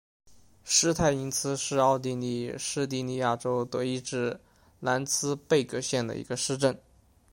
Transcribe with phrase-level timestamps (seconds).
[0.63, 4.39] 施泰因茨是奥地利施蒂利亚州德意志
[4.79, 6.75] 兰茨贝格县的一个市镇。